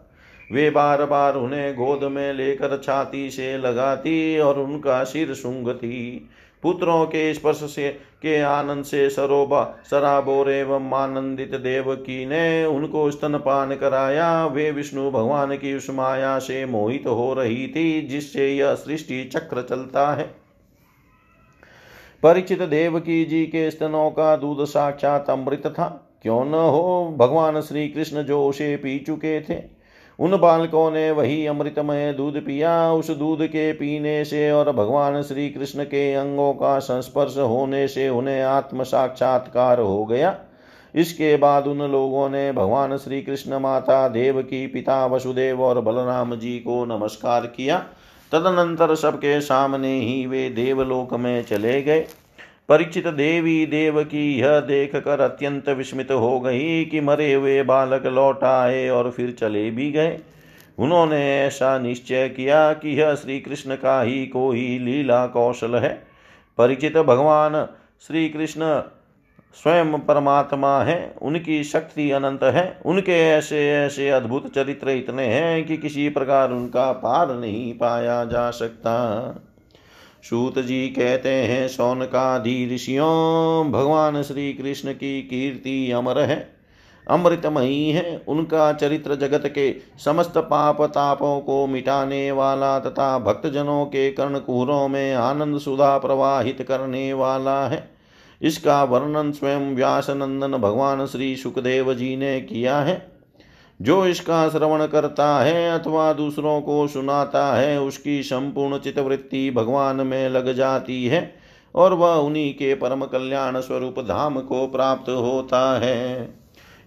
वे 0.52 0.70
बार 0.70 1.04
बार 1.04 1.34
उन्हें 1.34 1.74
गोद 1.74 2.04
में 2.04 2.32
लेकर 2.32 2.80
छाती 2.84 3.30
से 3.30 3.58
लगाती 3.58 4.38
और 4.38 4.58
उनका 4.58 5.04
सिर 5.04 5.34
सूंघती। 5.34 6.28
पुत्रों 6.62 7.04
के 7.06 7.34
स्पर्श 7.34 7.56
से, 7.56 7.88
के 8.22 8.40
आनंद 8.40 8.84
से 8.84 9.10
सरोबा, 9.10 9.62
सराबोर 9.90 10.50
एवं 10.50 10.92
आनंदित 10.92 11.54
देवकी 11.54 12.26
ने 12.26 12.64
उनको 12.64 13.10
स्तनपान 13.10 13.74
कराया। 13.74 14.46
वे 14.46 14.70
विष्णु 14.70 15.10
भगवान 15.10 15.56
की 15.56 15.74
उस 15.74 15.90
माया 15.90 16.38
से 16.38 16.66
मोहित 16.66 17.06
हो 17.06 17.34
रही 17.34 17.66
थी, 17.68 18.00
जिससे 18.02 18.54
यह 18.56 18.74
सृष्टि 18.74 19.24
चक्र 19.24 19.62
चलता 19.62 20.14
है। 20.14 20.49
परिचित 22.22 22.62
देवकी 22.62 23.24
जी 23.24 23.44
के 23.46 23.70
स्तनों 23.70 24.10
का 24.10 24.36
दूध 24.36 24.64
साक्षात 24.64 25.30
अमृत 25.30 25.66
था। 25.66 26.18
क्यों 26.22 26.44
न 26.44 26.54
हो, 26.54 27.14
भगवान 27.18 27.60
श्री 27.60 27.88
कृष्ण 27.88 28.22
जो 28.22 28.46
उसे 28.46 28.76
पी 28.76 28.98
चुके 28.98 29.40
थे। 29.40 29.62
उन 30.18 30.38
बालकों 30.38 30.90
ने 30.90 31.10
वही 31.10 31.46
अमृतमय 31.46 32.12
दूध 32.12 32.40
पिया। 32.46 32.92
उस 32.92 33.10
दूध 33.10 33.46
के 33.46 33.72
पीने 33.72 34.24
से 34.24 34.50
और 34.50 34.72
भगवान 34.72 35.22
श्री 35.22 35.50
कृष्ण 35.50 35.84
के 35.84 36.14
अंगों 36.14 36.52
का 36.52 36.78
संस्पर्श 36.78 37.38
होने 37.38 37.88
से 37.88 38.08
उन्हें 38.08 38.42
आत्म 38.42 38.82
साक्षात्कार 38.82 39.80
हो 39.80 40.04
गया। 40.04 40.38
इसके 40.94 41.36
बाद 41.36 41.66
उन 41.66 41.78
लोगों 41.78 42.28
ने 42.28 42.52
भगवान 42.52 42.96
श्री 42.96 43.22
कृष्ण 43.22 43.58
माता 43.58 44.08
देव 44.08 44.42
की 44.42 44.66
पिता 44.66 45.06
वसुदेव 45.06 45.62
और 45.62 45.80
बलराम 45.80 46.34
जी 46.34 46.58
को 46.58 46.84
नमस्कार 46.84 47.46
किया। 47.46 47.84
तदनंतर 48.32 48.94
सबके 48.94 49.40
सामने 49.40 50.00
ही 50.00 50.26
वे 50.26 50.48
देवलोक 50.50 51.14
में 51.14 51.42
चले 51.44 51.82
गए। 51.82 52.06
परिचित 52.68 53.06
देवी 53.06 53.66
देव 53.66 54.02
की 54.04 54.38
यह 54.38 54.60
देख 54.60 54.96
कर 54.96 55.20
अत्यंत 55.20 55.68
विस्मित 55.68 56.10
हो 56.10 56.40
गई 56.40 56.84
कि 56.84 57.00
मरे 57.00 57.32
हुए 57.34 57.62
बालक 57.62 58.06
लौट 58.06 58.44
आए 58.44 58.88
और 58.88 59.10
फिर 59.10 59.32
चले 59.32 59.70
भी 59.70 59.90
गए। 59.92 60.18
उन्होंने 60.78 61.40
ऐसा 61.40 61.78
निश्चय 61.78 62.28
किया 62.28 62.72
कि 62.72 63.00
यह 63.00 63.14
श्री 63.14 63.40
कृष्ण 63.40 63.76
का 63.76 64.00
ही 64.02 64.26
कोई 64.26 64.78
लीला 64.78 65.26
कौशल 65.26 65.74
है। 65.76 66.02
परिचित 66.58 66.96
भगवान 66.98 67.68
श्री 68.00 68.28
कृष्ण 68.28 68.60
स्वयं 69.54 69.98
परमात्मा 69.98 70.82
है, 70.82 71.14
उनकी 71.22 71.64
शक्ति 71.64 72.10
अनंत 72.10 72.42
है, 72.44 72.80
उनके 72.86 73.12
ऐसे 73.12 73.70
ऐसे 73.72 74.08
अद्भुत 74.10 74.54
चरित्र 74.54 74.90
इतने 74.90 75.26
हैं 75.26 75.64
कि 75.66 75.76
किसी 75.76 76.08
प्रकार 76.08 76.52
उनका 76.52 76.92
पार 76.92 77.34
नहीं 77.34 77.72
पाया 77.74 78.24
जा 78.24 78.50
सकता। 78.50 78.94
सूत 80.22 80.58
जी 80.58 80.88
कहते 80.88 81.28
हैं 81.28 81.68
सौनकादि 81.68 82.70
ऋषियों, 82.74 83.70
भगवान 83.72 84.22
श्री 84.22 84.52
कृष्ण 84.52 84.92
की 84.92 85.22
कीर्ति 85.22 85.90
अमर 85.90 86.18
है, 86.18 86.48
अमृतमयी 87.10 87.90
है। 87.90 88.22
उनका 88.28 88.72
चरित्र 88.72 89.14
जगत 89.14 89.46
के 89.46 89.72
समस्त 90.04 90.38
पाप 90.38 90.82
तापों 90.82 91.40
को 91.40 91.66
मिटाने 91.66 92.30
वाला 92.32 92.78
तथा 92.78 93.18
भक्तजनों 93.18 93.84
के 93.86 94.10
कर्णकुहरों 94.10 94.88
में 94.88 95.14
आनंद 95.14 95.58
सुधा 95.58 95.98
प्रवाहित 95.98 96.62
करने 96.62 97.12
वाला 97.12 97.66
है। 97.68 97.99
इसका 98.42 98.82
वर्णन 98.84 99.30
स्वयं 99.32 99.74
व्यास 99.74 100.10
नंदन 100.10 100.52
भगवान 100.52 101.06
श्री 101.06 101.36
सुखदेव 101.36 101.94
जी 101.94 102.16
ने 102.16 102.40
किया 102.40 102.78
है। 102.78 103.10
जो 103.80 104.06
इसका 104.06 104.48
श्रवण 104.48 104.86
करता 104.86 105.28
है 105.40 105.78
अथवा 105.78 106.12
दूसरों 106.12 106.60
को 106.60 106.86
सुनाता 106.88 107.44
है, 107.54 107.80
उसकी 107.80 108.22
संपूर्ण 108.22 108.78
चितवृत्ति 108.78 109.50
भगवान 109.50 109.96
में 109.96 110.28
लग 110.28 110.52
जाती 110.52 111.06
है 111.06 111.34
और 111.74 111.94
वह 111.94 112.14
उन्हीं 112.14 112.54
के 112.54 112.74
परम 112.74 113.04
कल्याण 113.04 113.60
स्वरूप 113.60 114.00
धाम 114.00 114.40
को 114.40 114.66
प्राप्त 114.66 115.08
होता 115.08 115.78
है। 115.78 116.34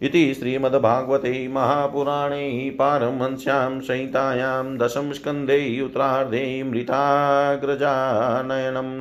इति 0.02 0.34
श्रीमद्भागवते 0.34 1.48
महापुराणे 1.48 2.70
पारमहंस्यां 2.70 3.80
संहितायां 3.80 4.78
स्कन्धे 5.14 5.82
उत्तरार्धे 5.82 6.64
मृताग्रजानयनं 6.64 7.70